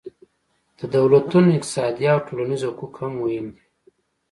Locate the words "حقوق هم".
2.69-3.11